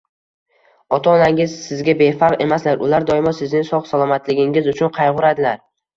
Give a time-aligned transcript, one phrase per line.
[0.97, 5.63] Ota-onangiz sizga befarq emaslar, ular doimo sizning sog‘-salomatligingiz uchun qayg‘uradilar